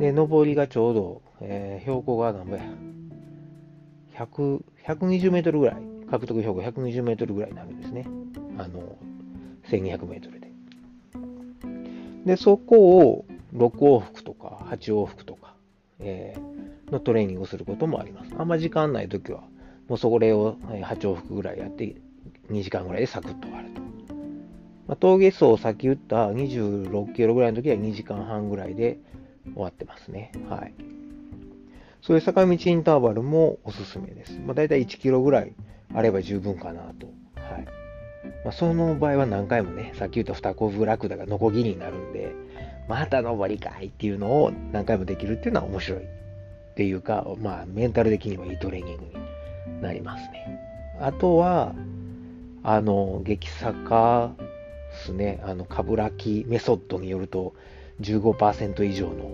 [0.00, 2.64] で、上りがちょうど、えー、標高が何ぼや、
[4.16, 5.76] 100、120メートルぐらい、
[6.10, 8.04] 獲得標高120メートルぐらいになるんですね。
[8.58, 8.98] あの、
[9.68, 10.50] 1200メートルで。
[12.26, 15.54] で、そこを6往復とか8往復とか、
[16.00, 18.32] えー、のトレーニングをすることもあります。
[18.36, 19.42] あんま時間ないときは、
[19.88, 21.96] もうそれを8往復ぐらいやって、
[22.50, 23.80] 2時間ぐらいでサクッと終わると。
[24.88, 28.98] まあ、峠走さっき言った26キロぐらいの時は2時間半ぐらいで
[29.54, 30.32] 終わってますね。
[30.48, 30.74] はい。
[32.02, 34.38] そういう坂道インターバルもおすすめです。
[34.44, 35.52] まあ、大体1キロぐらい
[35.94, 37.06] あれば十分かなと。
[37.36, 37.64] はい。
[38.44, 42.34] まあ、その場合は何回もね、さっき言った二コブラクダがノコギリになるんで、
[42.88, 46.00] また登りかいっていうのを何回もできるっていうのは面白い。
[46.70, 50.60] っていうか、まあ、メンタル的にもいいトレーニングになりますね。
[51.00, 51.74] あとは、
[52.62, 57.54] あの、激坂ですね、あの、カブラキメソッドによると、
[58.00, 59.30] 15%以上の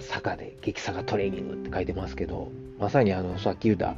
[0.00, 3.96] 坂で、激坂トレーニングって書いてますけど、まさにあの、さっき言った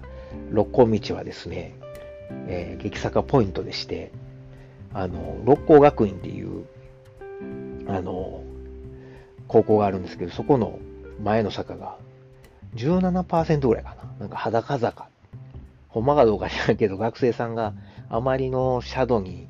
[0.51, 1.75] 六甲道はですね、
[2.47, 4.13] えー、激坂ポイントでして、
[4.93, 6.65] あの、六甲学院っていう、
[7.89, 8.43] あの、
[9.49, 10.79] 高校があるんですけど、そこの
[11.23, 11.97] 前の坂が
[12.75, 14.11] 17%ぐらいかな。
[14.21, 15.09] なんか裸坂。
[15.89, 17.75] ほんまかどうか知らんけど、学生さんが
[18.09, 19.49] あまりのシャドウに、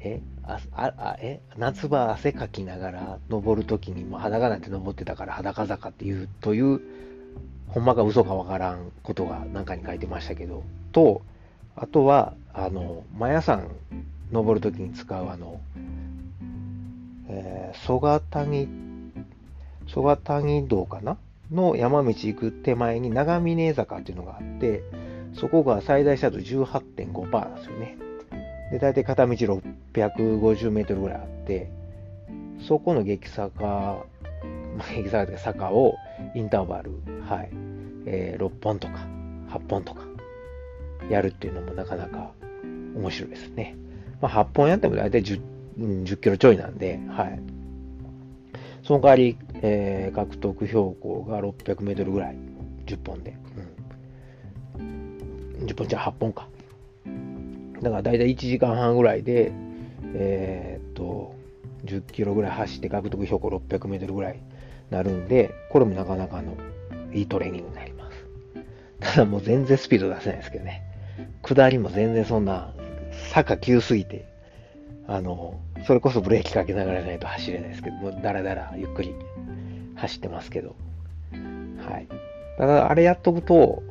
[0.00, 6.80] え、あ、あ、え、夏場汗かきながら登るときにも裸なんて登ってたから裸坂っていう、という、
[7.68, 11.22] ほんまか嘘かわからんことが何かに書いてましたけど、と、
[11.76, 13.68] あとは、あの、マヤ山
[14.32, 15.60] 登るときに使うあの、
[17.28, 18.68] えー、曽我谷、
[19.86, 21.18] 曽我谷道かな？
[21.50, 24.82] の山道行く手前に長峰坂っていうのがあって、
[25.34, 27.98] そこが最大斜度18.5%なんですよね。
[28.70, 31.70] で、大体片道650メートルぐらいあって、
[32.66, 34.04] そこの激坂、
[34.76, 35.94] ま、激坂というか坂を
[36.34, 36.92] インターバル、
[37.28, 37.50] はい、
[38.06, 39.06] えー、6本とか
[39.50, 40.02] 8本とか
[41.08, 42.32] やるっていうのもなかなか
[42.94, 43.76] 面白いですね。
[44.20, 45.40] まあ、8本やっても大体 10,
[45.78, 47.40] 10キロちょいなんで、はい。
[48.82, 52.36] その代わり、えー、獲得標高が600メートルぐらい、
[52.86, 53.36] 10本で。
[54.78, 56.48] うん、10本じゃ8本か。
[57.82, 59.52] だから大体1時間半ぐらいで、
[60.14, 61.34] えー、っと、
[61.84, 64.40] 10キロぐらい走って獲得標高600メートルぐらい
[64.90, 66.56] なるんで、これもなかなかの
[67.12, 68.26] いいトレーニングになります。
[69.00, 70.82] ただもう全然スピード出せないですけどね。
[71.42, 72.72] 下りも全然そんな
[73.30, 74.26] 坂急すぎて、
[75.06, 79.14] あの、それこそブレーキかけながらないと走れないですけど、もうだらだらゆっくり
[79.96, 80.76] 走ってますけど。
[81.32, 82.08] はい。
[82.58, 83.82] ただ、あれやっとくと、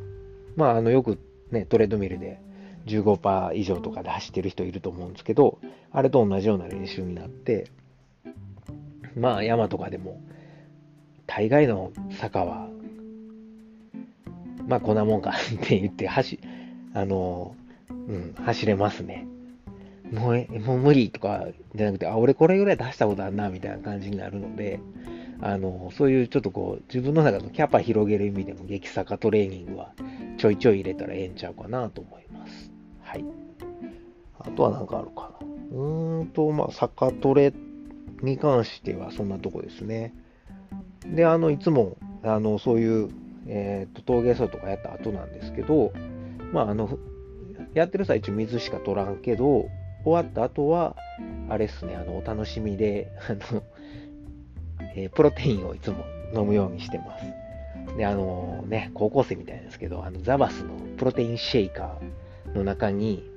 [0.56, 1.20] まあ、あの、よく
[1.52, 2.40] ね、トレードミルで
[2.86, 5.60] 15%以上とかで走ってる人いると思うんですけど、
[5.92, 7.72] あれと同じような練習になって、
[9.16, 10.22] まあ、山とかでも、
[11.26, 12.70] 大概の坂は、
[14.68, 16.40] まあ、こんなもんかって言って走、
[16.94, 17.56] あの、
[17.90, 19.28] うん、走れますね。
[20.12, 24.80] もう、もう無理とかじゃなくて、あ、俺これぐらい出したことあるな、みたいな感じになるので、
[25.42, 29.94] あの、そういうちょっとこう、自分の中のキャパ広げる意味でも、激坂トレーニングは
[30.38, 32.72] ちょいちょい入れたらええんちゃうかなと思います。
[33.02, 33.26] はい。
[34.40, 35.48] あとは何かあるかな。
[35.72, 37.54] うーんと、まあ、坂トレ
[38.22, 40.14] に関してはそんなとこですね。
[41.06, 43.10] で、あの、いつも、あの、そういう、
[43.48, 45.94] えっ、と、峠走とかやった後なんですけど、
[46.52, 46.98] まあ、あの、
[47.74, 49.70] やってる最中水しか取らんけど、
[50.08, 50.96] 終わった後は、
[51.50, 53.64] あれっすね、あの、お楽しみで、 あの、
[54.96, 57.26] えー、プロテインをいつも飲むようにしてます。
[57.98, 63.30] で、あのー、ね、高校生みたいですけど、あの、ザバスのプロテインシェイカーの中に、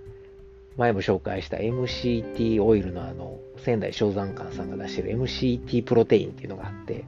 [0.76, 7.04] 前も紹介した MCT オイルのあの、仙台正山館さんが出してる MCT プロテインっていうのがあって、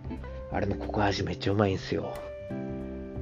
[0.50, 2.12] あれのココ味めっちゃうまいんすよ。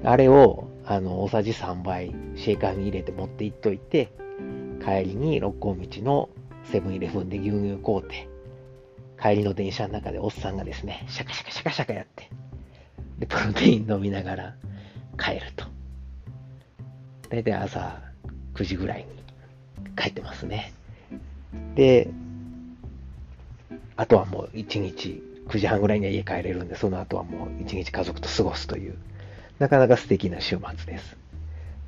[0.03, 4.09] あれを、あの、大さじ3倍シェイカーに入れて持っていっといて、
[4.85, 6.29] 帰りに六甲道の
[6.65, 8.29] セブンイレブンで牛乳買うて、
[9.21, 12.31] 帰りの電車の中でおっさんがですね、シャカシャカシャカシャカやって、
[13.19, 14.55] で、プロテイン飲みながら
[15.19, 15.67] 帰ると。
[17.29, 18.01] だいたい朝
[18.55, 20.73] 9時ぐらいに帰ってますね。
[21.75, 22.11] で、
[23.97, 28.97] あとはもう一日9時半ぐらいには家帰れるんで、その後はもう一日家族と過ごすという、
[29.59, 31.20] なかなか素敵な週末です。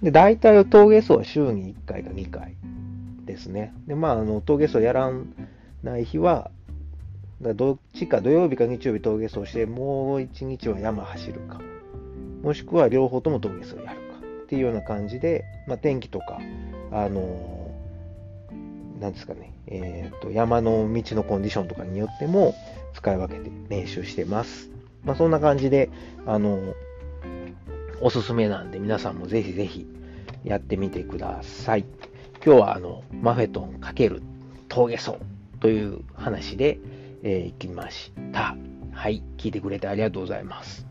[0.03, 2.57] で、大体峠走は週に1回か2回
[3.25, 3.73] ですね。
[3.87, 5.11] で、まあ、あの、峠走やら
[5.83, 6.51] ない日は、
[7.41, 11.61] どっちか土曜日か日曜日峠走して、もう1日は山走るか、
[12.43, 13.93] もしくは両方とも峠走やるか
[14.45, 16.41] っていうような感じで、まあ、天気とか、
[16.91, 17.71] あの
[19.01, 22.55] なんですかね、えっ、ー、と、山の道のコンディションとかによっても
[22.95, 24.71] 使い分けて練習してます。
[25.05, 25.91] まあ、そんな感じで、
[26.27, 26.75] あの
[28.05, 29.87] おすすめなんで、皆さんもぜひぜひ
[30.43, 31.85] やってみてください。
[32.45, 34.23] 今日はあの、マフェトン×
[34.69, 35.19] 峠走
[35.61, 36.81] という話で、
[37.23, 38.57] えー、行きました。
[38.91, 39.23] はい。
[39.37, 40.85] 聞いてくれてありがとうございます。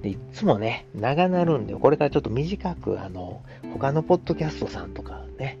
[0.00, 3.42] でいつもね、長なるんで、これからちょっと短く、あの、
[3.74, 5.58] 他のポッドキャストさんとかね、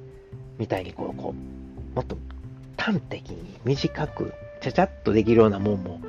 [0.56, 1.34] みたいにこう、こ
[1.92, 2.16] う、もっと
[2.78, 4.32] 端的に短く、
[4.62, 6.00] ちゃちゃっとできるようなもんも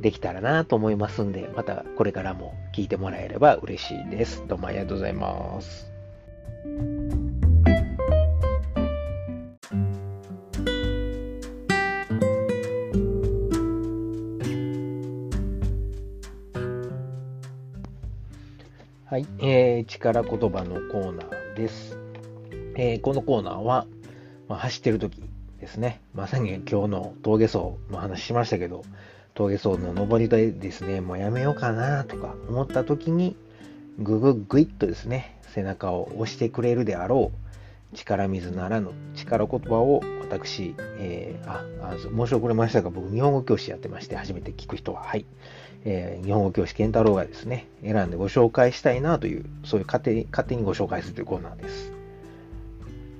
[0.00, 4.42] できたらなと思いますんで、またこれからも聞いてもらえれば嬉しいです。
[4.48, 5.90] どうもありがとうございます。
[19.04, 21.98] はい、えー、力言葉のコーナーです。
[22.76, 23.86] えー、このコーナーは、
[24.48, 25.22] まあ、走ってる時
[25.58, 26.00] ですね。
[26.14, 28.82] まさに今日の峠走の話しましたけど、
[29.34, 33.36] 峠走の登りでですね、もうやめようかなとか思った時に、
[33.98, 45.24] ぐぐぐいっとですね、背中を押してくれるであろう、力水ならぬ力言葉を私、えー、あ、あ申し遅れましたが、僕、日本語教師やってまして、初めて聞く人は、はい。
[45.84, 51.92] えー、日本語教師健太郎がですね、選んでご紹介したいなという、そういう勝手に、勝手にご紹介するというコーナーです。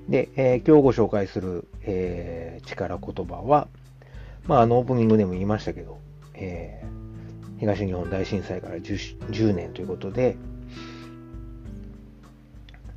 [0.09, 3.69] で、えー、今日ご紹介する、えー、力言葉は、
[4.51, 6.01] まあ、あのオープニングでも言いましたけど、
[6.35, 10.37] えー、東日本大震災から 10, 10年ということで、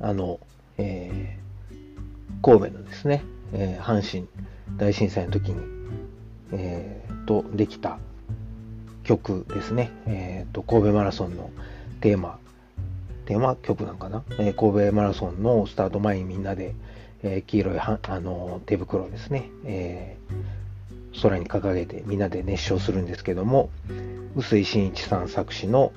[0.00, 0.40] あの、
[0.78, 4.26] えー、神戸のですね、えー、阪神
[4.78, 5.62] 大震災の時に、
[6.50, 8.00] えー、とできた
[9.04, 11.50] 曲ですね、えー、と神戸マラソンの
[12.00, 12.40] テーマ、
[13.26, 16.74] テーマ曲なんかな、えー、神戸マラソンのスタート前にみんなで、
[17.22, 20.53] えー、黄色いはあの手袋ですね、えー、
[21.22, 23.70] 空に掲げてみんなで熱唱するんですけども、
[24.34, 25.92] 臼井慎一さん作詞の、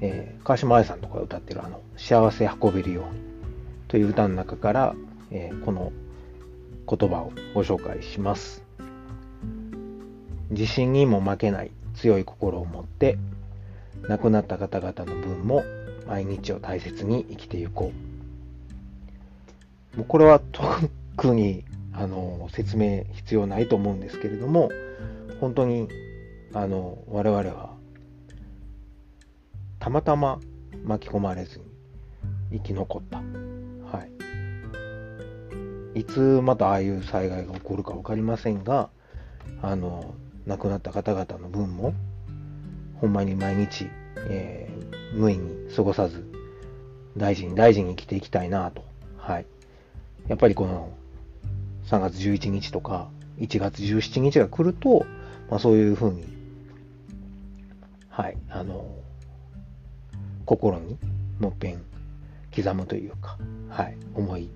[0.00, 3.20] えー、川島愛さんとか歌ってるあの、幸せ運べるように
[3.88, 4.94] という歌の中から、
[5.30, 5.92] えー、この
[6.88, 8.62] 言葉をご紹介します。
[10.50, 13.18] 地震にも負けない強い心を持って
[14.08, 15.62] 亡くなった方々の分も
[16.06, 17.92] 毎日を大切に生きていこ
[19.94, 19.96] う。
[19.98, 21.64] もうこれは特に
[21.98, 24.70] あの説明必要ないと思うんですけれども
[25.40, 25.88] 本当に
[26.54, 27.76] あの我々は
[29.80, 30.38] たまたま
[30.84, 31.64] 巻き込まれずに
[32.52, 33.18] 生き残った。
[33.18, 34.04] は
[35.94, 36.00] い。
[36.00, 38.90] いつまたああいう災害が起こるか分かりませんが、
[39.62, 40.14] あの、
[40.46, 41.94] 亡くなった方々の分も、
[43.00, 43.88] ほんまに毎日、
[44.28, 46.24] えー、無意に過ごさず、
[47.16, 48.84] 大事に大事に生きていきたいなと。
[49.16, 49.46] はい。
[50.26, 50.92] やっぱりこの
[51.90, 53.08] 3月11日とか
[53.38, 55.06] 1月17日が来ると、
[55.50, 56.24] まあ、そういうふうに、
[58.10, 58.86] はい、あの、
[60.44, 60.98] 心に
[61.40, 61.82] もっぺん
[62.54, 63.38] 刻むというか、
[63.70, 64.50] はい、思い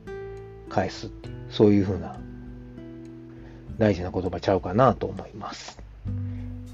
[0.69, 2.19] 返すって、そういうふうな
[3.79, 5.79] 大事な言葉ちゃうかなと思います。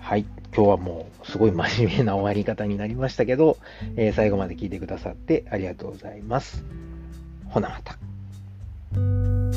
[0.00, 0.24] はい。
[0.54, 3.58] 今日はもうすごい真面目な終わり方になりましたけど、
[3.96, 6.64] えー、最後まで聞いてくださってありがとうございます。
[7.48, 9.47] ほなまた。